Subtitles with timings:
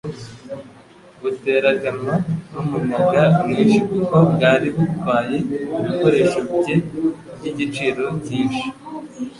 [1.21, 2.15] buteraganwa
[2.51, 5.37] n'umuyaga mwinshi kuko bwari butwaye
[5.79, 6.75] ibikoresho bye
[7.37, 8.65] by'igiciro cyinshi